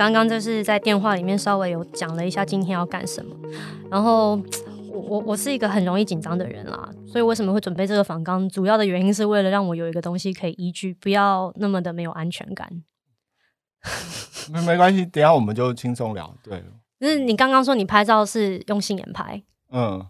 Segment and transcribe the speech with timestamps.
[0.00, 3.36] 刚刚就是在电话里面稍微有讲了一下今天要干什么，
[3.90, 4.34] 然后
[4.88, 8.48] 我我我是一个很容易紧张的人啦，所以为什么会准备这个访纲？
[8.48, 12.82] 主要的原因是为了让我有一个东西可以依据，不要那么的没有安全感。
[14.50, 16.34] 没没关系，等下我们就轻松聊。
[16.42, 16.64] 对，
[16.98, 20.02] 就是你刚刚说你拍照是用心眼拍，嗯，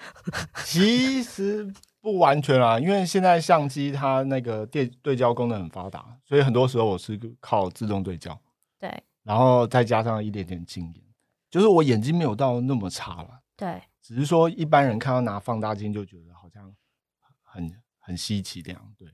[0.64, 1.70] 其实。
[2.00, 8.38] 不完全啊，因为现在相机它那个对对焦功能很发达，所以很多时候我是靠自动对焦。
[8.78, 11.04] 对，然后再加上一点点经验，
[11.50, 13.40] 就是我眼睛没有到那么差了。
[13.56, 16.72] 对，只是说一般人看到拿放大镜就觉得好像
[17.42, 17.68] 很
[17.98, 18.94] 很稀奇这样。
[18.96, 19.08] 对，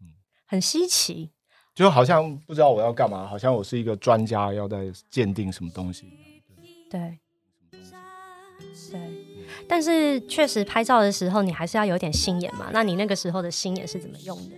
[0.00, 0.14] 嗯，
[0.46, 1.32] 很稀奇，
[1.74, 6.20] 就好像不知道我要干嘛，好像我是一个专家要在鉴定什么东西一样。
[6.88, 7.18] 对，
[8.92, 9.00] 对。
[9.66, 12.70] 但是确实拍照的时候，你还是要有点心眼嘛。
[12.72, 14.56] 那你那个时候的心眼是怎么用的？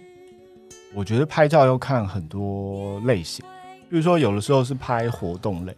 [0.95, 3.45] 我觉得拍照要看很多类型，
[3.91, 5.77] 比如说有的时候是拍活动类，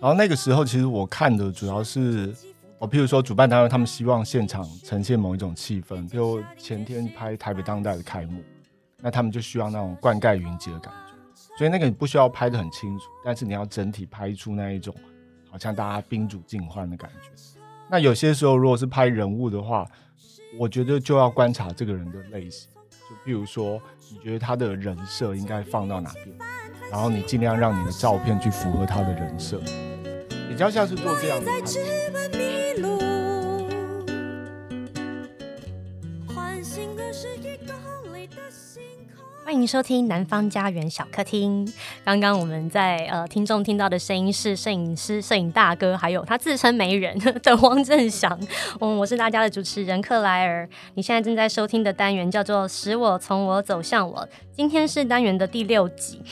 [0.00, 2.34] 然后那个时候其实我看的主要是，
[2.80, 8.42] 我譬如说主办单位他们希望现场呈现某一种气氛，比如前天拍台北当代的开幕，
[9.00, 14.92] 那他们就需要那种灌溉云集的感觉，所以那个你不需要拍得很清楚，但是你要整体拍出那一种
[15.48, 17.30] 好像大家宾主尽欢的感觉。
[17.88, 19.86] 那有些时候，如果是拍人物的话，
[20.58, 22.68] 我觉得就要观察这个人的类型。
[22.90, 26.36] 就比如说，你觉得他的人设应该放到哪边，
[26.94, 29.60] 然后你尽量让你的照片去符合他的人设。
[30.48, 31.50] 比较像是做这样的。
[39.44, 41.68] 欢迎收听南方家园小客厅。
[42.04, 48.38] 刚刚我们在呃听众听到的声音是摄影师、摄影大哥，还有他自称媒人的汪正祥。
[48.80, 50.68] 嗯，我是大家的主持人克莱尔。
[50.94, 54.16] 你现在正在收听的单元叫做《使我从我走向我》，
[54.52, 56.22] 今天是单元的第六集。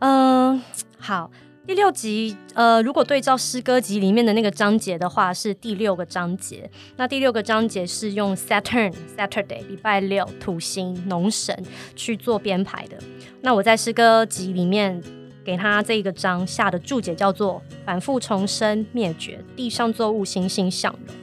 [0.00, 0.62] 嗯、
[0.98, 1.30] 好。
[1.66, 6.70] 第六集，呃，如果对照诗歌集里面的那个章节的话，是第六个章节。
[6.96, 11.62] 那第六个章节是用 Saturn Saturday 礼拜六土星农神
[11.94, 12.96] 去做编排的。
[13.42, 15.02] 那我在诗歌集里面
[15.44, 21.14] 给他这个章下的注解叫做“反复重生灭绝，地上作物欣欣向荣”。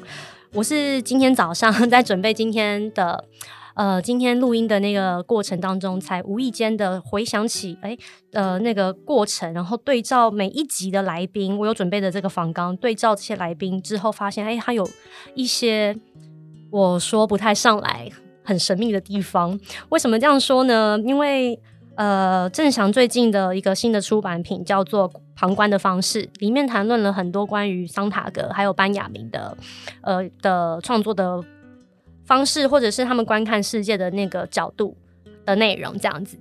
[0.54, 3.26] 我是今天早上 在准备今天的。
[3.76, 7.98] 呃，今天录音的那个过程当中，才无意间的回想起，哎，
[8.32, 14.90] 呃，那个过程，然后对照每一集的来宾，我有准备的这个访纲，对照这些来宾之后，发现，哎，他有
[15.34, 15.94] 一些
[16.72, 18.10] 我说不太上来，
[18.46, 19.60] 很神秘的地方。
[19.90, 20.98] 为什么这样说呢？
[21.06, 21.60] 因为，
[21.96, 29.58] 呃，正祥最近的一个新的出版品叫做《旁观的方式》，里面谈论了很多关于桑塔格还有班雅明的，
[30.02, 31.44] 呃的创作的。
[32.26, 34.98] 方式，或者是他们观看世界的那个角度
[35.46, 36.38] 的内容，这样子。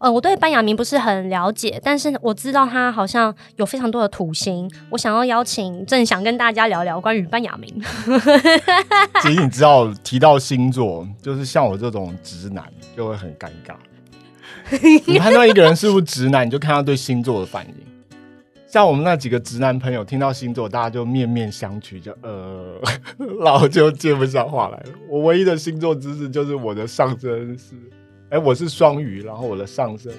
[0.00, 4.70] 嗯，我对班雅明不是很了解，但是我知道他好像有非常多的土星。
[4.90, 7.82] 我想要邀请正想跟大家聊聊关于班雅明。
[9.22, 12.64] 其实你知道，提到星座，就是像我这种直男
[12.94, 13.74] 就会很尴尬。
[15.06, 17.74] 你判断一个人是不是直男，你就看他对星座的反应。
[18.70, 22.80] 像我们那几个直男朋友听到星座，大家就面面相觑，就呃，
[23.40, 24.86] 然后就接不上话来了。
[25.08, 27.74] 我唯一的星座知识就是我的上升是，
[28.28, 30.12] 哎、欸，我是双鱼，然后我的上升，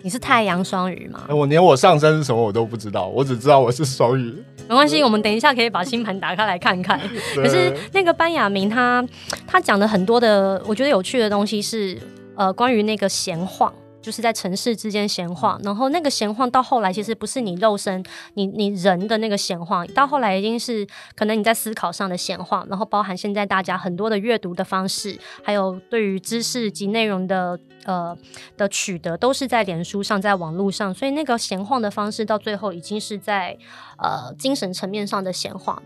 [0.00, 1.24] 你是太阳双鱼吗？
[1.28, 1.34] 欸？
[1.34, 4.34] 我连我上升是什么我都不知道，我只知道我是双鱼。
[4.66, 6.98] 没关系，我们等一下可以把星盘打开来看看。
[7.36, 9.06] 可是那个班雅明他
[9.46, 11.98] 他讲的很多的，我觉得有趣的东西是，
[12.36, 13.70] 呃，关于那个闲晃。
[14.06, 20.86] 就是在城市之间闲晃，然后那个闲晃到后来其实不是你肉身，你你人的那个闲晃，到后来已经是
[21.16, 28.16] 可能你在思考上的闲晃，然后包含现在大家很多的阅读的方式，还有对于知识及内容的呃
[28.56, 33.58] 的取得，都是在脸书上，在网络上，所以那个闲晃的方式到最后已经是在
[33.98, 35.82] 呃精神层面上的闲晃。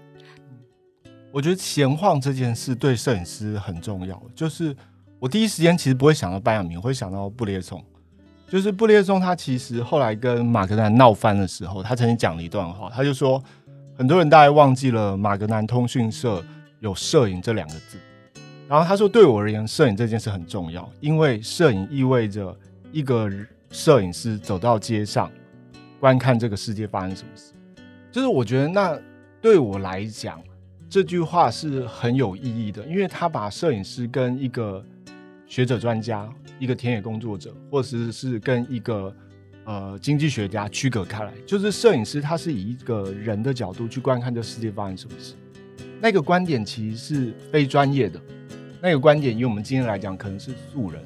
[1.33, 4.77] 我觉得闲晃这件事对摄影师很重要，就是
[5.19, 7.83] 我第一时间其实不会想到班亚明，我会想到布列松。
[8.51, 13.41] 就是布列松，他其实后来跟马格南闹翻的时候，他曾经讲了一段话，他就说，
[13.97, 16.45] 很多人大概忘记了马格南通讯社
[16.81, 17.97] 有摄影这两个字，
[18.67, 22.53] 然后他说，对我而言，摄影这件事很重要，因为摄影意味着
[22.91, 23.31] 一个
[23.71, 25.31] 摄影师走到街上，
[26.01, 27.53] 观看这个世界发生什么事，
[28.11, 28.99] 就是我觉得那
[29.41, 30.43] 对我来讲，
[30.89, 34.85] 这句话是很有意义的，因为他把摄影师跟一个
[35.51, 36.33] 学者专家。
[36.61, 39.13] 一个田野工作者，或者是跟一个
[39.65, 45.35] 呃经济学家区隔开来，就是摄影师他是以一个人的角度去观看这世界发生什么事。
[46.03, 48.21] 那个观点其实是非专业的，
[48.83, 51.03] 那个观点以我们今天来讲可能是素人，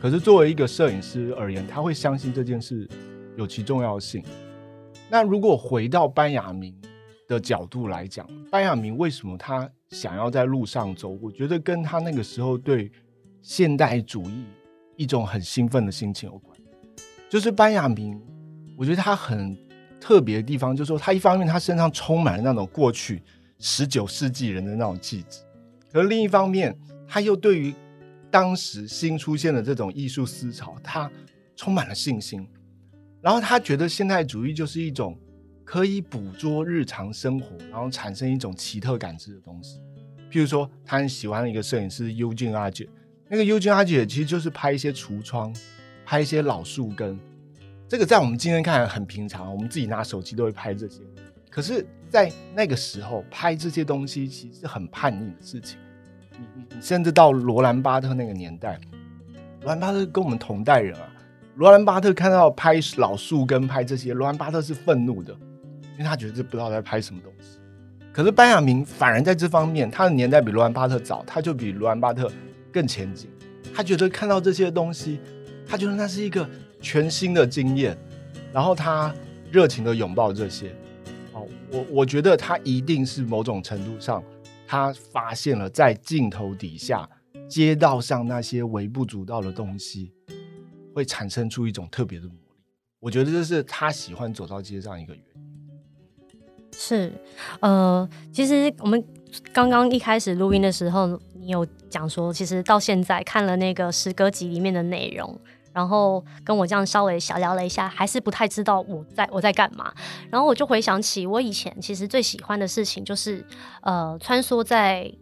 [0.00, 2.88] 可是作为一个摄影师而言，他会相信这件事
[3.36, 4.24] 有其重要性。
[5.10, 6.74] 那如果回到班雅明
[7.28, 11.10] 的角度来讲，班雅明为什么他想要在路上走？
[11.20, 12.90] 我觉得跟他那个时候对
[13.46, 14.44] 现代主义
[14.96, 16.58] 一种很兴奋的心情有关。
[17.30, 18.20] 就是班亚明，
[18.76, 19.56] 我觉得他很
[20.00, 23.22] 特别的地方，就是说他一方面他身上充满了那种过去
[23.60, 25.42] 十九世纪人的那种气质，
[25.92, 26.76] 而另一方面
[27.06, 27.72] 他又对于
[28.32, 31.08] 当时新出现的这种艺术思潮，他
[31.54, 32.44] 充满了信心。
[33.20, 35.16] 然后他觉得现代主义就是一种
[35.62, 39.80] 可以捕捉日常生活，然后产生一种奇特感知的东西。
[40.32, 42.88] 譬如说，他很喜欢一个摄影师 Eugene Agyet，
[43.28, 45.54] 那个 Eugene Agyet 其实就是拍一些橱窗。
[46.08, 47.18] 拍一些老树根，
[47.88, 51.00] 这个在我们今天看来很平常，我们自己拿手机都会拍这些。
[51.50, 55.76] 可是，在那个时候拍这些东西，其实是很叛逆的事情。
[56.38, 58.78] 你你你，甚至到罗兰巴特那个年代，
[59.62, 61.08] 罗兰巴特跟我们同代人啊。
[61.56, 65.32] 罗兰巴特看到拍老树根拍这些，罗兰巴特是愤怒的，
[65.94, 67.58] 因为他觉得这不知道在拍什么东西。
[68.12, 72.30] 可是班亚明反而在这方面，他的年代比罗兰巴特早，他就比罗兰巴特
[72.76, 73.30] 更前进。
[73.74, 75.18] 他觉得看到这些东西。
[75.68, 76.48] 他觉得那是一个
[76.80, 77.98] 全新的经验，
[78.52, 79.12] 然后他
[79.50, 80.72] 热情的拥抱这些。
[81.32, 84.22] 哦，我我觉得他一定是某种程度上，
[84.64, 87.08] 他发现了在镜头底下
[87.48, 90.12] 街道上那些微不足道的东西，
[90.94, 92.62] 会产生出一种特别的魔力。
[93.00, 95.42] 我觉得这是他喜欢走到街上一个原因。
[96.78, 97.10] 是，
[97.60, 99.04] 呃，其实我们
[99.52, 105.38] 刚刚一开始录音的时候，你有讲说，其实到现在看了那个诗歌集里面的内容。
[105.72, 109.92] 然后跟我这样稍微小聊了一下，还是不太知道我在我在干嘛。
[110.30, 113.44] 然后我就回想起我以前其实最喜欢的事情就是，
[113.82, 115.12] 呃，穿梭在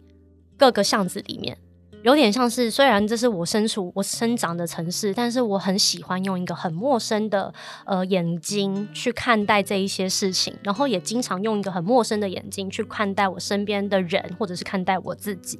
[0.57, 1.57] 各个巷子里面，
[2.05, 7.51] 有点像是虽然这是我身处我生长的城市，但是我很喜欢用一个很陌生的
[7.83, 15.59] 呃眼睛去看待这一些事情，然后也经常用一个很陌生的眼睛去看待我身边的人，或者是看待我自己。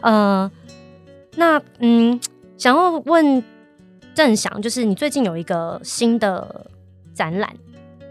[0.00, 0.48] 呃，
[1.34, 2.20] 那嗯，
[2.56, 3.42] 想要问。
[4.12, 6.66] 正翔就是你最近有一个新的
[7.14, 7.54] 展览，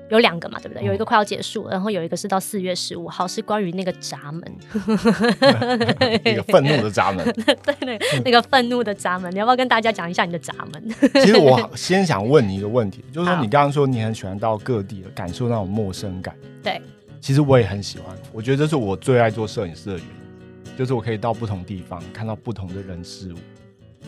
[0.10, 0.84] 有两个嘛，对不对？
[0.84, 4.42] 有一个快要结束，然后有一个是到四月十五号，是关于那个闸门，
[6.24, 7.24] 那个愤怒的闸门，
[7.64, 10.90] 对，那个那个愤怒的闸门，你要不要跟大家讲一下你的闸门？
[11.24, 16.82] 其实我先想问你一个问题，就是说你刚刚说你很喜欢到各地感受那种陌生感，对，
[17.22, 23.38] 其实我也很喜欢，我觉得这是我最爱做摄影师的原因，就是我可以到不同地方看到不同的人事物。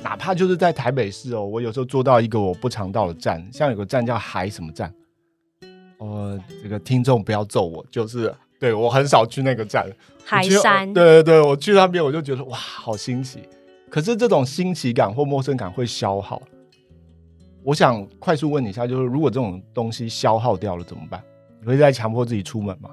[0.04, 4.92] 哪怕就是在台北市哦，我有时候坐到一个我不常到的站，像有个站叫海什么站，
[6.02, 9.88] 呃，这个听众不要揍我，就是对我很少去那个站，
[10.26, 13.48] 海山，对对对，我去那边我就觉得哇，好新奇。
[13.88, 16.42] 可是这种新奇感或陌生感会消耗。
[17.62, 21.24] 我想快速问你一下，就是如果这种东西消耗掉了怎么办？
[21.60, 22.90] 你会再强迫自己出门吗？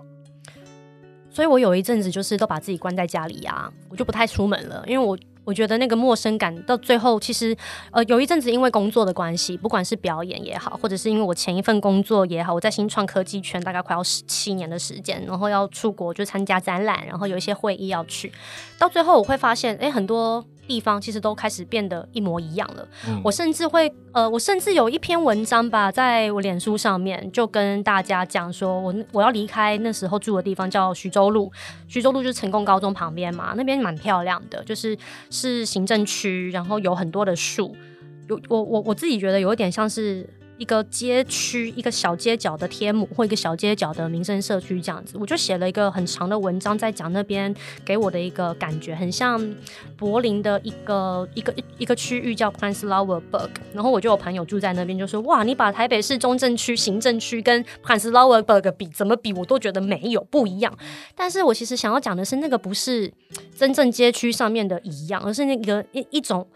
[1.31, 5.19] 所以我有一阵子就是都把自己关在家里呀、啊，我就不太出门了，因为我。
[5.49, 7.57] 我觉得那个陌生感到最后，其实，
[7.91, 18.31] 呃，有一阵子因为工作的关系，不管是表演也好，或者是因为我前一份工作也好，我在新创科技圈大概快要十七年的时间，然后要出国就参加展览，然后有一些会议要去，
[18.79, 20.45] 到最后我会发现，哎，很多。
[20.69, 22.87] 地方其实都开始变得一模一样了。
[23.09, 31.51] 嗯、我甚至会，呃，我甚至有一篇文章吧，在我脸书上面就跟大家讲说，我我要离开那时候住的地方叫徐州路，
[31.89, 34.97] 徐州路就是成功高中旁边嘛，那边蛮漂亮的，就是
[35.31, 37.75] 是行政区，然后有很多的树，
[38.29, 40.29] 有我我我自己觉得有一点像是。
[40.59, 49.41] 一个街区，一个小街角的天母，或一个小街角的民生社区这样子，我就写了一个很长的文章，在讲那边给我的一个感觉，很像
[49.97, 60.77] 柏林的一个一个一个区域叫 Prenzlauer Berg，然后我就有朋友住在那边，就说哇，你把台北市中正区行政区跟 Prenzlauer Berg 比，怎么比我都觉得没有不一样。
[61.15, 63.13] 但是我其实想要讲的是，那个不是
[63.57, 66.47] 真正街区上面的一样，而是那个一一种。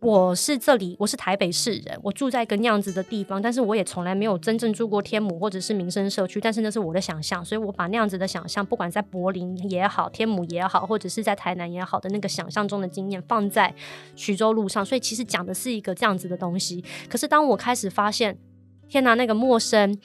[0.00, 13.74] 我是这里，我是台北市人，我住在一个那样子的地方，但是我也从来没有真正住过天母或者是民生社区，但是那是我的想象，所以我把那样子的想象，不管在柏林也好，天母也好，或者是在台南也好的那个想象中的经验放在
[14.14, 16.84] 徐州路上，所以其实讲的是一个这样子的东西。
[17.08, 18.38] 可是当我开始发现，
[18.88, 19.98] 天哪，那个陌生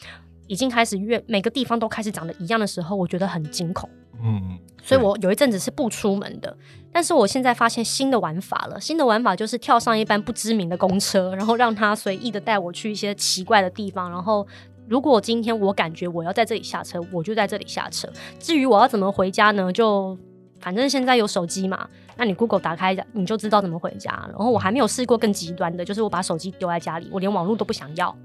[0.48, 3.90] 已经开始越每个地方都开始长得一样的时候，我觉得很惊恐。
[4.24, 6.56] 嗯，所以我有一阵子是不出门的，
[6.92, 8.80] 但是我现在发现新的玩法了。
[8.80, 14.10] 新的玩法就是跳上一班不知名的公车， 然后让他随意的带我去一些奇怪的地方。
[14.10, 14.46] 然后，
[14.88, 18.10] 如果今天我感觉我要在这里下车，我就在这里下车。
[18.40, 19.72] 至于我要怎么回家呢？
[19.72, 20.18] 就
[20.60, 24.12] 反正现在有手机嘛，那你 Google 打开，你就知道怎么回家。
[24.30, 28.16] 然后我还没有试过更极端的，就是我把手机丢在家里，我连网络都不想要。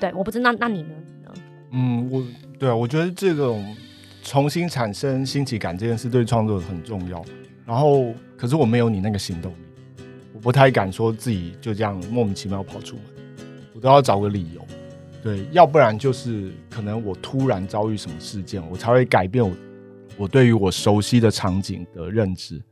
[0.00, 0.94] 对，我不知道，那那你呢？
[1.70, 2.24] 嗯，我
[2.58, 3.76] 对啊，我觉得这种
[4.28, 7.24] 重新产生新奇感这件事对创作很重要。
[7.64, 10.04] 然后，可是我没有你那个行动力，
[10.34, 13.04] 我不太敢说自己就这样莫名其妙跑出门，
[13.74, 14.60] 我都要找个理由。
[15.22, 19.56] 对，要不然就是可能我突然遭遇什么事件，我才会改变我
[20.18, 22.62] 我对于我熟悉的场景的认知。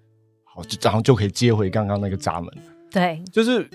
[0.44, 2.50] 好，就然后就可以接回刚刚那个闸门。
[2.90, 3.66] 对，就是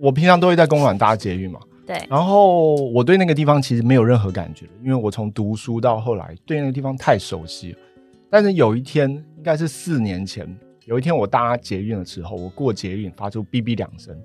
[0.00, 1.60] 我平常都会在公馆搭捷运嘛。
[1.90, 7.78] 对，然后我对那个地方其实没有任何感觉，因为我从读书到后来对那个地方太熟悉了。
[8.30, 14.16] 但是有一天，应该是四年前，有一天我搭捷运的时候，我过捷运发出哔哔两声。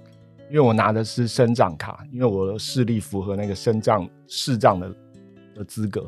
[0.47, 4.95] 因为我拿的是身障卡，因为我的视力符合那个身障视障的
[5.55, 6.05] 的资格，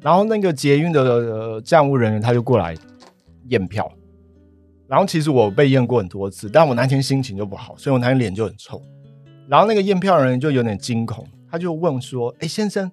[0.00, 2.72] 然后那个捷运的、呃、站务人员他就过来
[3.48, 3.90] 验票，
[4.86, 8.80] 然后其实我被验过很多次，但我那天心情就不好，所以我那天脸就很臭，
[9.46, 12.90] 然后那个验票人员就有点惊恐，他就问说：“哎、欸，先生，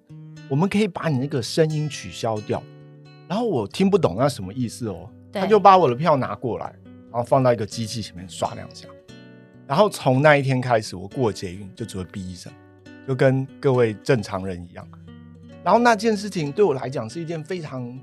[0.50, 2.62] 我们可以把你那个声音取消掉？”
[3.28, 6.66] 然后我听不懂那什么意思哦，他就把我的票拿过来，
[7.10, 8.88] 然后放到一个机器前面刷两下。
[9.66, 12.52] 然后从那一天开始，我过捷运就只会哔一声，
[13.08, 14.86] 就跟各位正常人一样。
[15.64, 17.98] 然后那件事情对我来讲是一件非常，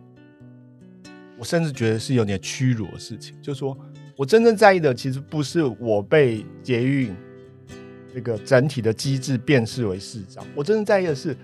[1.37, 3.37] 我甚至觉得是有点屈辱的事情。
[3.43, 3.77] 就是说
[4.17, 7.15] 我真正在意的，其实不是我被捷运
[8.15, 11.37] 这个整体的机制辨识为市长，我真正在意的是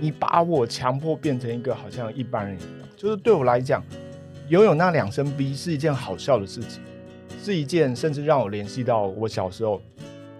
[0.00, 2.88] 你把我强迫变成一个好像一般人一样。
[2.96, 3.82] 就是对我来讲，
[4.48, 6.82] 拥有那两声逼是一件好笑的事情。
[7.42, 9.80] 是一件甚至让我联系到我小时候，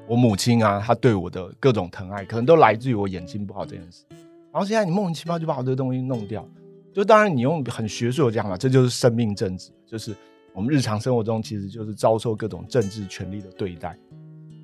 [0.06, 4.04] 我母亲啊，她对我的各种疼爱，可能都来自于我眼睛不好这件事。
[4.52, 6.46] 然后现在你莫名其妙就把我这个东西弄掉，
[6.92, 10.14] 就当然你用很学术的讲法，这就是生命政治，就是
[10.52, 13.96] 我们日常生活中其实就是遭受各种政治权力的对待，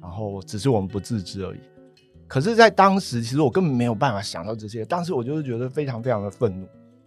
[0.06, 1.58] 然后只是我们不自知而已。
[2.28, 6.66] 可是，在当时，其实我根本没有办法想到这些，当时我就是觉得非常非常的愤怒。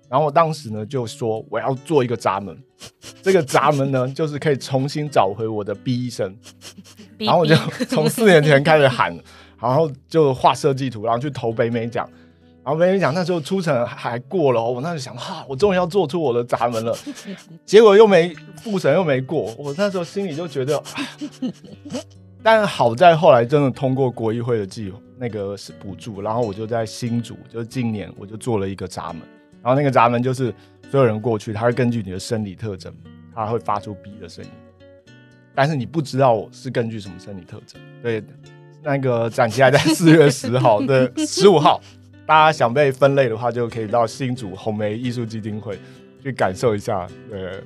[0.10, 2.58] 然后我当时呢就说我要做一个闸门，
[3.22, 6.36] 这个闸门呢 就是可以重新找回我的 B 生，
[7.18, 7.56] 然后我就
[7.88, 9.16] 从四年前开始喊，
[9.62, 12.10] 然后就画设计图，然后去投北美奖，
[12.64, 16.98] 然后北美奖那时候初审还过了，我那时候想哈，我终于要做出我的闸门了，
[17.64, 20.82] 结果又没复审又没过，我那时候心里就觉得，
[22.52, 29.22] 但好在后来真的通过国议会的计那个是补助，然后我就在新竹，就是今年我就做了一个闸门。
[29.62, 30.52] 然后那个闸门就是
[30.90, 32.92] 所有人过去，他会根据你的生理特征，
[33.36, 34.50] 他会发出 B 的声音，
[35.54, 37.80] 但是你不知道是根据什么生理特征。
[38.02, 38.24] 对，
[38.82, 41.80] 那个展期还在四月十号对，十五号，
[42.26, 45.78] 大家想被分类的话，就可以到新竹红梅艺术基金会
[46.24, 47.08] 去感受一下。
[47.30, 47.62] 对。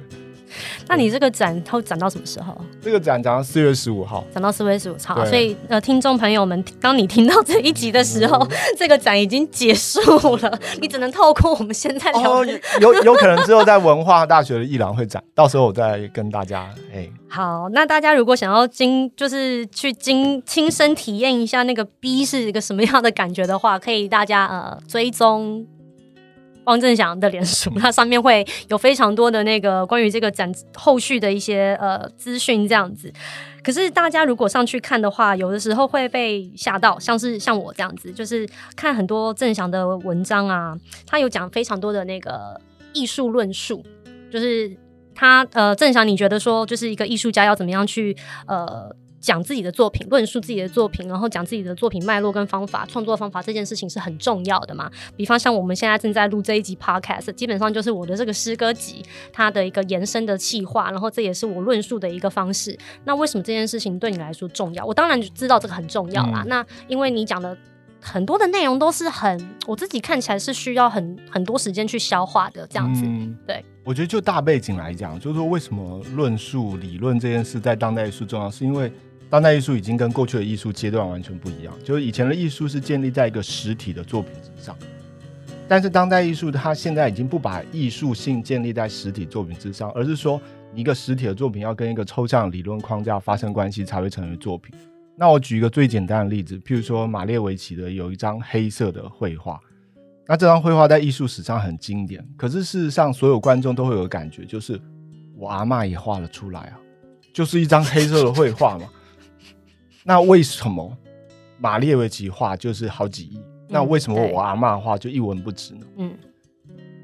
[0.88, 2.56] 那你这个展会展到什么时候？
[2.82, 5.26] 这个展展到四月十五号，展到四月十五号。
[5.26, 10.02] 所以呃，听众朋友们，当你听到这一集的时候，嗯、 这个展已经结束
[10.38, 12.46] 了，你只能透过我们现在聊、哦、
[12.82, 17.10] 有有可能之后在文化大学的艺廊会展，到时候我再跟大家哎。
[17.30, 25.66] 好，那大家如果想要经就是去经亲身体验一下那个 B 是一个什么样的感觉的话，可以大家呃追踪。
[26.66, 33.12] 汪正祥的脸书，它上面会有非常多的那个关于这个展后续的一些呃资讯，这样子。
[33.64, 42.60] 可是大家如果上去看的话，有的时候会被吓到，像是像我这样子，就是看很多正祥的文章啊，他有讲非常多的那个
[42.94, 43.84] 艺术论述，
[44.32, 44.76] 就是
[45.16, 48.16] 他呃正祥，你觉得说就是一个艺术家要怎么样去
[48.48, 48.96] 呃。
[49.24, 54.92] 讲自己的作品，论述自己的作品，然后讲自己的作品脉络跟方法，创作方法这件事情是很重要的嘛。
[55.16, 59.02] 比方像我们现在正在录这一集 podcast，基本上就是我的这个诗歌集
[59.32, 62.78] 它的一个延伸的企划，然后这也是我论述的一个方式。
[63.06, 64.86] 那为什么这件事情对你来说重要？
[64.86, 66.42] 我当然知道这个很重要啦。
[66.44, 67.58] 嗯、那因为你讲的
[68.02, 73.04] 很多的内容都是很，我自己看起来是需要很很多时间去消化的，这样子。
[73.06, 78.92] 嗯、对，我觉得就大背景来讲，就是说为什么论述理论这件事在当代艺术重要，是因为。
[79.34, 84.78] 当代艺术已经跟过去的艺术阶段完全不一样，就是以前的艺术是建立在一个实体的作品之上，
[85.68, 90.40] 但是当代艺术它现在已经不把艺术性建立在实体作品之上，而是说
[90.76, 94.72] 一个实体的作品要跟一个抽象理论框架发生关系才会成为作品。
[95.18, 99.60] 那我举一个最简单的例子，譬如说马列维奇的有一张黑色的绘画，
[100.28, 104.80] 那这张绘画在艺术史上很经典，可是事实上所有观众都会有感觉，就是
[105.36, 106.78] 我阿嬷也画了出来啊，
[107.34, 108.86] 就是一张黑色的绘画嘛。
[110.04, 110.96] 那为什么
[111.58, 113.38] 马列维奇画就是好几亿？
[113.38, 115.86] 嗯、那为什么我阿嬷画就一文不值呢？
[115.98, 116.18] 嗯，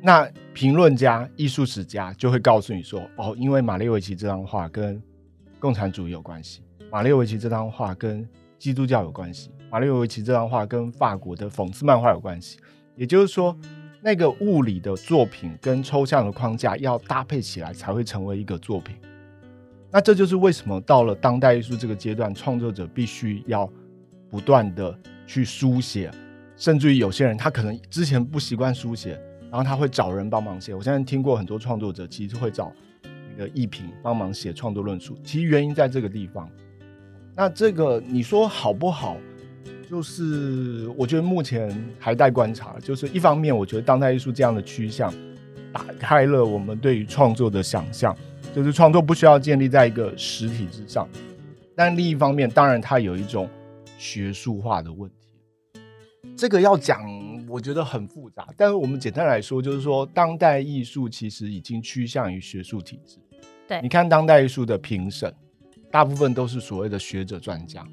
[0.03, 5.01] 那评论家、艺术史家就会告诉你说：哦，因为马列维奇这张画跟
[5.59, 8.27] 共产主义有关系，马列维奇这张画跟
[8.57, 12.59] 基督教有关系，马列维奇这张画跟法国的讽刺漫画有关系。
[12.95, 13.57] 也就是说，
[14.01, 18.97] 那个物理的作品跟抽象的框架要搭配起来，才会成为一个作品。
[19.91, 23.67] 那这就是为什么到了当代艺术这个阶段，创作者必须要
[24.29, 26.11] 不断的去书写，
[26.55, 29.19] 甚至于有些人他可能之前不习惯书写，
[29.49, 30.75] 然后他会找人帮忙写。
[30.75, 32.71] 我现在听过很多创作者其实会找
[33.35, 36.47] 那个艺评帮忙写创作论述，其实原因在这个地方。
[37.35, 39.17] 那这个你说好不好？
[39.89, 42.75] 就是我觉得目前还待观察。
[42.79, 45.11] 就是一方面，我觉得当代艺术这样的趋向，
[45.73, 48.15] 打开了我们对于创作的想象，
[48.55, 51.07] 就是创作不需要建立在一个实体之上。
[51.75, 53.49] 但另一方面，当然它有一种
[53.97, 55.15] 学术化的问题。
[56.35, 57.01] 这个要讲，
[57.47, 58.47] 我觉得很复杂。
[58.57, 63.17] 但是我们简单来说，就是说当代艺术其实已经趋向于学术体制。
[63.67, 65.33] 对，你看当代艺术的评审。
[65.91, 67.83] 大部分都是所谓的学者专家，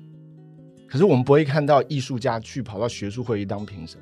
[0.86, 3.98] 可是我们不会看到艺术家去跑到学术会议当评审。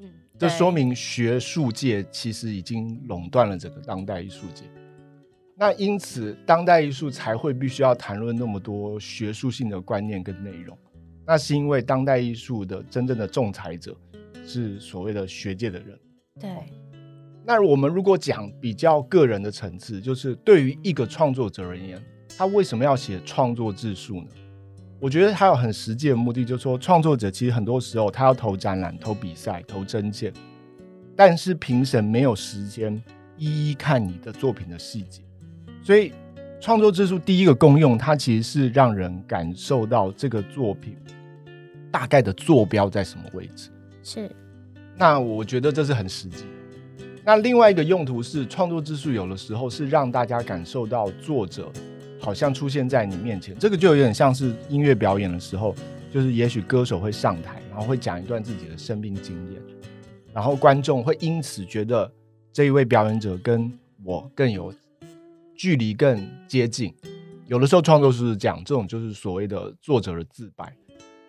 [0.00, 4.64] 嗯，这说明学术界其实已经垄断了整个当代艺术界。
[5.58, 10.76] 那因此，当代艺术才会必须要谈论那么多学术性的观念跟内容。
[11.26, 13.96] 那是因为当代艺术的真正的仲裁者
[14.46, 15.98] 是所谓的学界的人。
[16.38, 16.50] 对。
[17.44, 22.00] 那我们如果讲比较个人的层次，就是对于一个创作者而言。
[22.38, 24.28] 他为什么要写创作自述呢？
[25.00, 30.30] 我觉得他有很实际的目的，就是说创作者其实很多时候他要投展览、投比赛、投征件，
[31.16, 33.02] 但是评审没有时间
[33.38, 35.22] 一一看你的作品的细节，
[35.86, 36.12] 所以
[36.60, 40.96] 创作之术第一个功用，它其实是让人感受到这个作品
[41.92, 43.70] 大概的坐标在什么位置。
[44.02, 44.28] 是，
[44.96, 46.44] 那我觉得这是很实际。
[47.24, 51.70] 那另外一个用途是创作之术，有的时候是让大家感受到作者。
[52.18, 55.72] 好像出现在你面前，这个就有点像是音乐表演的时候，
[56.12, 59.62] 就是也许歌手会上台，然后会讲一段自己的生命经验，
[60.32, 62.10] 然后观众会因此觉得
[62.52, 63.70] 这一位表演者跟
[64.02, 64.74] 我更有
[65.56, 66.94] 距离、更接近。
[67.46, 70.72] 有的时候创作是讲，这种就是所谓的作者的自白。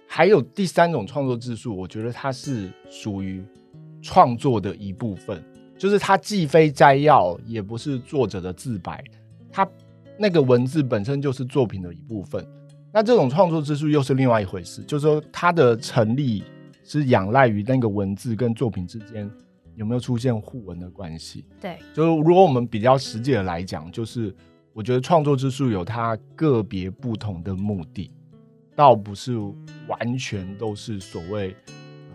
[0.07, 3.43] 还有第三种创作自述，我觉得它是属于
[4.01, 5.43] 创作的一部分，
[5.77, 9.03] 就是它既非摘要，也不是作者的自白，
[9.51, 9.67] 它。
[10.19, 12.43] 那个文字本身就是作品的一部分，
[12.91, 16.43] 那这种创作自述又是另外一回事，就是说它的成立
[16.83, 19.29] 是仰赖于那个文字跟作品之间
[19.77, 21.45] 有没有出现互文的关系。
[21.61, 24.35] 对，就是如果我们比较实际的来讲，就是
[24.73, 28.11] 我觉得创作之术有它个别不同的目的，
[28.75, 29.37] 倒不是
[29.87, 31.55] 完全都是所谓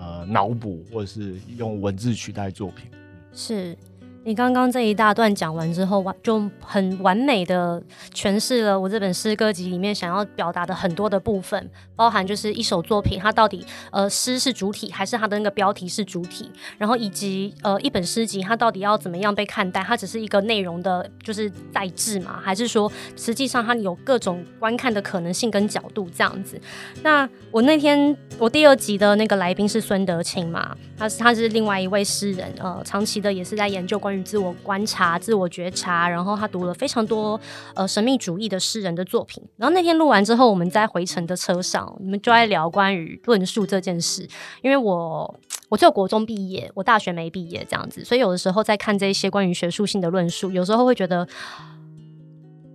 [0.01, 2.91] 呃脑补或者是用文字取代作品。
[3.33, 3.77] 是。
[4.25, 7.83] 你刚刚这一大段讲完之后，完就很完美的
[8.15, 26.61] 诠释了我这本诗歌集里面想要表达的很多的部分，包含就是一首作品它到底呃诗是主体还是它的那个标题是主体，然后以及呃一本诗集它到底要怎么样被看待，它只是一个内容的就是代志嘛，还是说实际上它有各种观看的可能性跟角度这样子？
[27.03, 34.12] 那我那天我第二集的那个来宾是孙德清嘛，他是他是另外一位诗人，呃，长期的也是在研究关。
[34.13, 37.41] 关于自我观察、自我觉察，然后他读了非常多
[37.75, 39.43] 呃神秘主义的诗人的作品。
[39.57, 44.29] 然后那天录完之后，我们在回程的车上，你们就在聊关于论述这件事。
[44.61, 45.35] 因为我
[45.71, 51.27] 我只有国中毕业，我大学没毕业这样子，所以有的时候在看这些关于学术性的论述，有时候会觉得。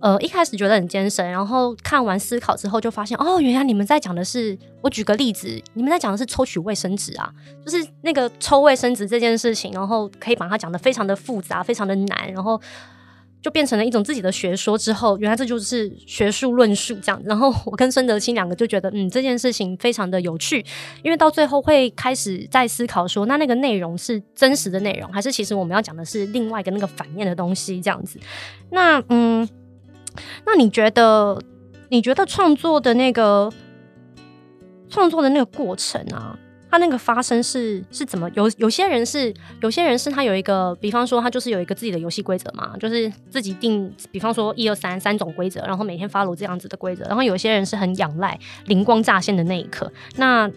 [0.00, 7.28] 呃，一开始觉得很艰深，然后看完思考之后，就发现哦，原来你们在讲的是，我举个例子，你们在讲的是抽取卫生纸啊，
[7.64, 12.60] 就是那个抽卫生纸这件事情，然后可以把它讲得非常的复杂，非常的难，然后
[13.42, 14.78] 就变成了一种自己的学说。
[14.78, 17.20] 之后，原来这就是学术论述这样。
[17.24, 20.64] 然后我跟孙德清两个就觉得，嗯，这件事情非常的有趣，
[21.02, 28.20] 因为到最后会开始在思考说，那那个内容是真实的内容，还是其实我们要讲的是另外一个那个反面的东西这样子？
[28.70, 29.48] 那嗯。
[30.50, 31.38] 那你觉得，
[31.90, 33.52] 你觉得创作的那个
[34.88, 36.34] 创作的那个过程啊，
[36.70, 38.30] 它那个发生是是怎么？
[38.30, 47.04] 有有些人是，有些人是他有一个，比方说他就是有一个自己的游戏规则嘛，就是自己定，比方说一二三三种规则，然后每天 follow 这样子的规则。
[47.04, 49.92] 然后有些人是很仰赖灵光乍现的那一刻。
[50.16, 50.50] 那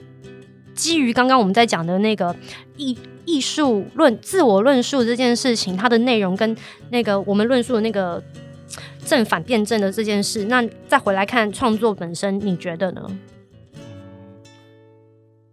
[0.74, 2.34] 基于刚刚我们在讲的那个
[2.78, 6.56] 艺艺术论自我论述这件事情，它的内容跟
[6.92, 8.24] 那个我们论述的那个。
[9.06, 13.06] 正反辩证的这件事，那再回来看创作本身，你觉得呢？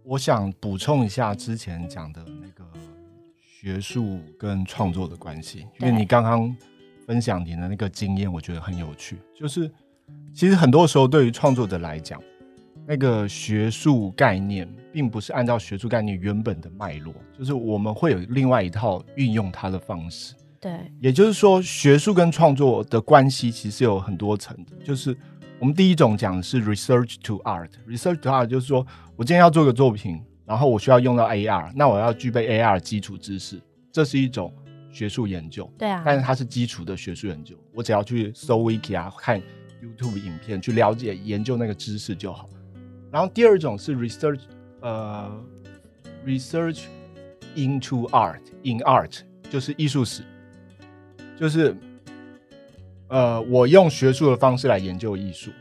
[0.03, 2.63] 我想补充一下之前讲的那个
[3.39, 6.55] 学术跟创作的关系，因为你刚刚
[7.05, 9.17] 分享你的那个经验，我觉得很有趣。
[9.35, 9.69] 就是
[10.33, 12.19] 其实很多时候对于创作者来讲，
[12.87, 20.33] 那个学术概念并不是按照学术概念原本的脉络，就是我们会有另外一套运用它的方式。
[20.59, 24.71] 对，也就是说，学术跟创作的关系其实有很多层的。
[24.83, 25.15] 就是
[25.59, 33.59] 我们第一种讲的是 research to art，research to art 就是说我今天要做个作品，然后我需要用到 AR，那我要具备 AR 基础知识，
[33.91, 34.53] 这是一种
[34.91, 35.71] 学术研究。
[35.77, 39.41] 对啊，但是它是基础的学术研究，我只要去搜 Wiki 啊，看
[39.81, 42.49] YouTube 影片，去了解研究那个知识就好。
[43.11, 44.41] 然后第二种是 research，
[44.81, 45.31] 呃
[46.25, 46.83] ，research
[47.55, 50.23] into art，in art 就是艺术史，
[51.39, 51.75] 就是
[53.07, 55.51] 呃，我用学术的方式来研究艺术。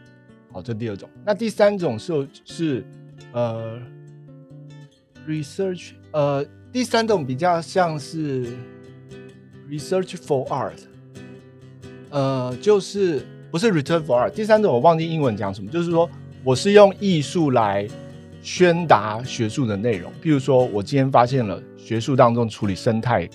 [0.53, 1.09] 好，这第二种。
[1.25, 2.85] 那第三种是是
[3.33, 3.81] 呃
[5.27, 8.47] ，research，呃，第三种比较像是
[9.71, 10.81] research for art，
[12.11, 14.31] 呃，就是不是 return for art。
[14.31, 16.09] 第三种我忘记英文讲什么，就是说。
[16.45, 17.87] 我是用艺术来
[18.41, 23.29] 宣达学术的内容，譬如说，我今天发现了学术当中处理生态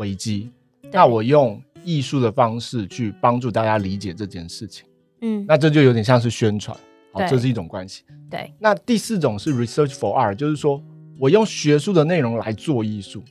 [0.00, 0.50] 危机，
[0.90, 4.86] 那我用艺术的方式去帮助大家理解这件事情，
[5.20, 6.74] 嗯，那这就有点像是宣传，
[7.12, 8.02] 好，这是一种关系。
[8.30, 10.82] 对，那第四种是 research for art，就是说
[11.18, 13.22] 我用学术的内容来做艺术。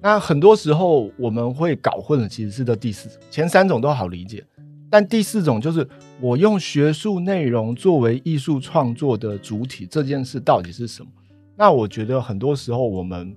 [0.00, 4.44] 那很多时候我们会搞混的其实是这第四种，前三种都好理解。
[4.90, 5.86] 但第四种就是
[6.20, 11.10] 我用学术内容作为艺术创作的主体，这件事到底是什么？
[11.56, 13.34] 那我觉得很多时候我们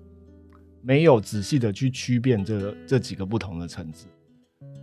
[0.82, 4.08] 没有仔细的去区辨这这几个不同的层次。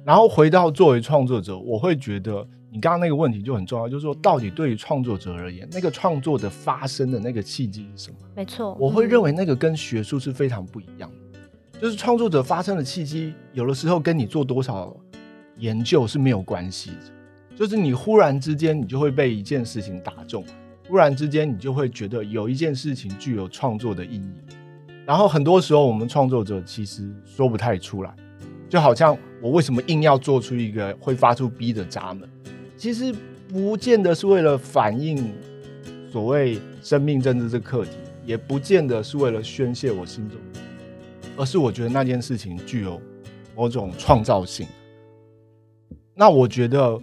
[0.05, 8.17] 然后回到作为创作者，我会觉得你刚刚那个问题就很重要，就是说到底对于创作者而言，那个创作的发生的那个契机是什么？
[8.35, 14.97] 没错，我会认为那个跟学术是非常不一样的，就是创作者发生的契机，有的时候跟你做多少。
[15.61, 20.45] 研究是没有关系的，就是你忽然之间，你就会被一件事情打中，
[20.87, 24.35] 忽然之间，你就会觉得有一件事情具有创作的意义。
[25.09, 28.15] 然后很多时候，我们创作者其实说不太出来，
[28.69, 32.29] 就好像我为什么硬要做出一个会发出 B 的闸门，
[32.77, 33.11] 其实
[33.49, 35.33] 不见得是为了反映
[36.13, 37.93] 所谓生命政治这课题，
[38.27, 40.39] 也不见得是为了宣泄我心中，
[41.39, 43.01] 而是我觉得那件事情具有
[43.57, 44.69] 某种创造性。
[46.15, 47.01] 那我觉得，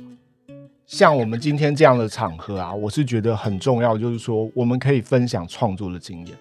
[0.85, 6.37] 像我们今天这样的场合啊，我是觉得很重要，就是说我们可以分享创作的经验。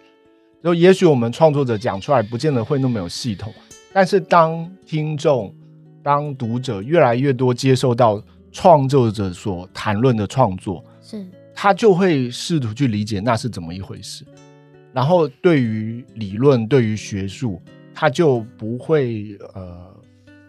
[0.65, 3.53] 就也许我们创作者讲出来，不见得会那么有系统，
[3.93, 5.55] 但是当听众、
[6.03, 11.23] 当读者越来越多接受到创作者所谈论的创作，是，
[11.55, 14.25] 他就会试图去理解那是怎么一回事。
[14.91, 17.61] 然后对于理论、对于学术，
[17.95, 19.93] 他就不会呃。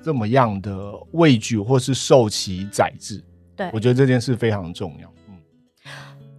[0.02, 3.20] 这么样的畏惧或是受其宰制，
[3.56, 5.12] 对，我觉得这件事非常重要。
[5.28, 5.34] 嗯，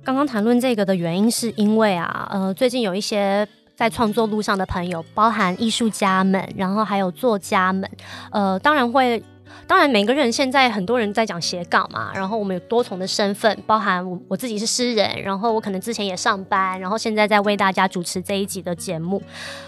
[0.04, 3.44] 刚刚谈论这个的原因是因为啊，呃，最近有一些
[3.76, 7.88] 在创作路上的朋友，包含艺术家们，然后还有作家们，
[8.32, 9.22] 呃，当然会，
[9.66, 19.22] 当然每个人现在很多人在讲斜杠嘛，然后我们有多重的身份，包含我我自己是诗人，然后我可能之前也上班，然后现在在为大家主持这一集的节目，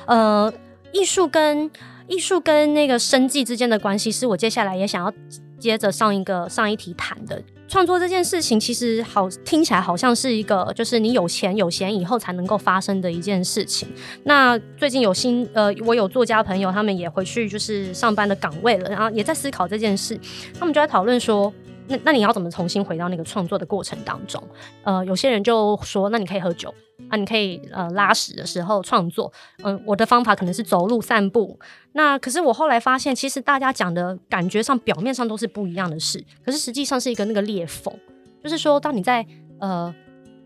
[0.06, 0.52] 呃，
[0.92, 1.70] 艺术跟。
[2.08, 5.12] 艺术跟那个生计之间的关系，是我接下来也想要
[5.58, 7.42] 接着上一个上一题谈的。
[7.66, 13.86] 创作这件事情，其实好听起来好像是一个，就是你有钱有闲以后才能够发生的一件事情。
[14.24, 20.18] 那最近有新呃，我有作家朋友，他们也回去就是上班的岗位了，然后也在思考这件事。
[20.58, 21.52] 他们就在讨论说，
[21.88, 24.42] 那那你要怎么重新回到那个创作的过程当中？
[24.84, 26.72] 呃，有些人就说，那你可以喝酒。
[27.08, 31.58] 啊，你可以呃拉屎的时候创作，嗯、我的方法可能是走路散步。
[31.92, 37.94] 那可是我后来发现，其实大家讲的感觉上表面上都是不一样的事，可是实际上是一个那个裂缝，
[38.42, 39.24] 就是说，当你在
[39.58, 39.94] 呃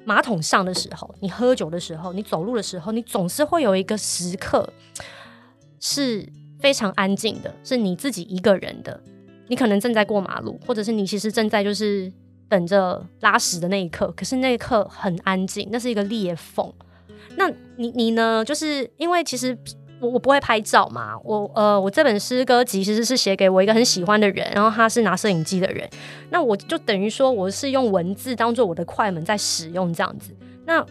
[0.04, 4.72] 马桶上的时候，你喝酒的时候，你走路的时候，你总是会有一个时刻
[5.80, 6.24] 是
[6.60, 9.02] 非常安静的，是你自己一个人的，
[9.48, 12.12] 你可能正在过马路，或者是你其实正在就是。
[12.48, 16.70] 等着拉屎的那一刻，可是那一刻很安静，那是一个裂缝。
[17.34, 18.44] 那你你呢？
[18.44, 19.56] 就是因为其实
[19.98, 25.88] 我我不会拍照嘛，我呃我这本诗歌集其实是写给我一个很喜欢的人，然后他是拿摄影机的人，
[26.28, 30.36] 那我就等于说我是用文字当做我的快门在使用这样子。
[30.66, 30.84] 那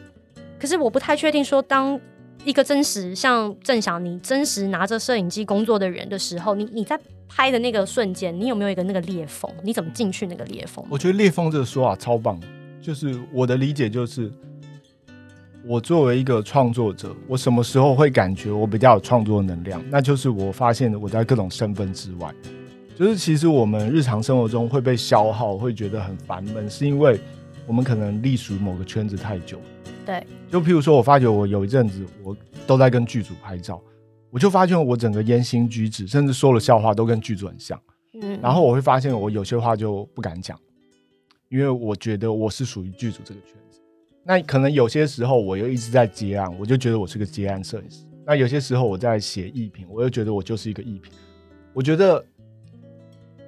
[0.59, 1.99] 可是我不太确定说，当
[2.43, 6.99] 一个真实像郑翔你真实拿着摄影机工作的人的时候，你你在。
[7.33, 9.49] 拍的那个瞬间，你有没有一个那个裂缝？
[9.63, 10.85] 你怎么进去那个裂缝？
[10.89, 12.39] 我觉得裂缝这个说法超棒，
[12.81, 14.31] 就是我的理解就是，
[15.65, 19.81] 我作为一个创作者，我什么时候会感觉我比较有创作能量？
[19.89, 22.31] 那就是我发现我在各种身份之外，
[22.95, 27.19] 就是其实我们日常生活中会被消耗，会觉得很烦闷，是因为
[27.65, 29.57] 我我们可能隶属于某个圈子太久。
[30.05, 32.35] 对，就譬如说，我发觉我有一阵子我
[32.67, 33.81] 都在跟剧组拍照，
[34.31, 37.79] 我就发现我整个言行举止，甚至说了笑话都跟剧组很像。
[38.13, 40.59] 嗯，然后我会发现我有些话就不敢讲，
[41.49, 43.79] 因为我觉得我是属于剧组这个圈子。
[44.23, 48.05] 那可能有些时候我又一直在接案，我就觉得我是个接案摄影师。
[48.25, 51.11] 那有些时候我在写艺评，我又觉得我就是一个艺评。
[51.73, 52.23] 我觉得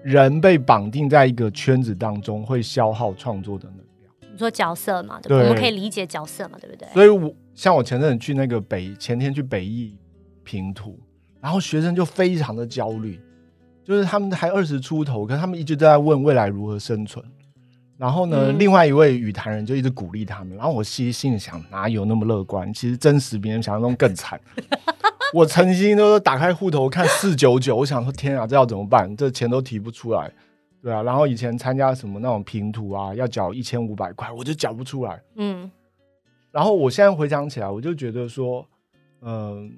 [0.01, 4.11] 人被绑定在一个圈子当中，会消耗创作的能量。
[4.31, 6.87] 你说角色嘛，对，对，我们可以理解角色嘛，对不对？
[6.93, 9.95] 所以我像我前阵子去那个北，前天去北艺
[10.43, 10.99] 评图，
[11.41, 13.19] 然后学生就非常的焦虑，
[13.83, 17.23] 就是他们还二十出头，可是他们一直都在问未来如何生存。
[17.95, 20.57] 然后呢，嗯、另外一位语坛人就一直鼓励他们。
[20.57, 22.73] 然后我其实心里想，哪有那么乐观？
[22.73, 24.39] 其实真实比人想象中更惨。
[25.31, 29.15] 我曾经都打开户头看四九九，我想说天啊，这要怎么办？
[29.15, 30.31] 这钱都提不出来，
[30.81, 31.01] 对啊。
[31.03, 35.21] 然后以前参加什么那种拼图啊，要缴一千五百块，我就缴不出来。
[35.35, 35.71] 嗯。
[36.51, 38.67] 然后我现在回想起来，我就觉得说，
[39.21, 39.69] 嗯、呃，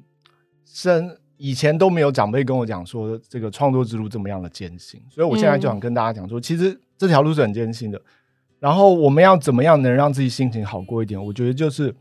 [0.66, 6.80] 生以前都没有长辈跟我讲说这个创作之路这么样的艰辛，所以我现在就想跟大家讲说，嗯、其实。
[6.98, 8.02] 这条路是很艰辛的，
[8.58, 11.22] 然后我们要怎么样能让自己心情好过一点？
[11.22, 11.94] 我觉得就是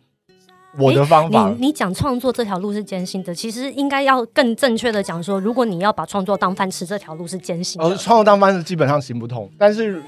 [0.79, 1.51] 我的方法。
[1.59, 7.89] 你你讲创作这条路是艰辛的，其实应该要更正确的讲说，如果你要把创作当饭吃，这条路是艰辛的。
[7.89, 10.01] 哦，创作当饭吃基本上行不通，但是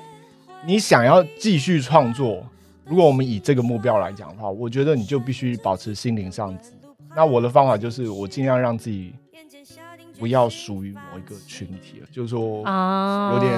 [0.64, 2.46] 你想要继续创作，
[2.84, 6.56] 如果我们以这个目标来讲的话，我觉得你就必须保持心灵上。
[7.16, 9.12] 那我的方法就是，我尽量让自己。
[10.18, 13.52] 不要属于某一个群体了，就是说有点，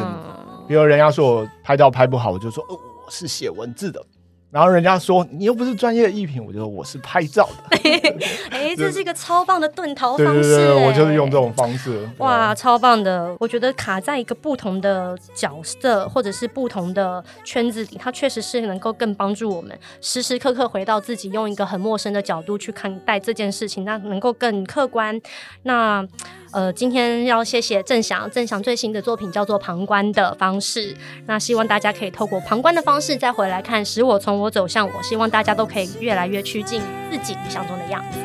[0.67, 4.05] 比如人家说我拍照拍不好，我就说，哦，我是写文字的。
[4.51, 7.79] 然后人家说你又不是专业的艺品，我就说我是拍照的。
[8.51, 10.43] 哎，这是一个超棒的遁逃方式。
[10.43, 12.09] 对对对，我就是用这种方式。
[12.19, 13.37] 哇，超棒的！
[13.41, 25.21] 我觉得卡在一个不同的角色或者是不同的圈子里，它确实是能够更帮助我们时时刻刻回到自己，用一个很陌生的角度去看待这件事情，那能够更客观。
[25.65, 26.07] 那
[26.53, 30.95] 呃，今天要谢谢郑翔，郑翔最新的作品叫做《旁观的方式》。
[31.27, 35.03] 那希望大家可以透过旁观的方式再回来看，使我从我走向我。
[35.03, 38.19] 希望大家都可以越来越趋近自己理想中的样子。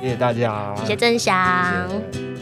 [0.00, 1.88] 谢谢大家，谢谢郑翔。
[1.88, 2.35] 谢谢